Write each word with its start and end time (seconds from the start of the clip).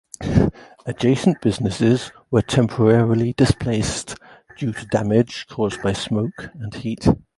Adjacent 0.87 1.39
businesses 1.41 2.11
were 2.31 2.41
temporarily 2.41 3.33
displaced 3.33 4.15
due 4.57 4.73
to 4.73 4.87
damage 4.87 5.45
caused 5.47 5.79
by 5.83 5.93
smoke 5.93 6.49
and 6.55 6.73
heat. 6.73 7.07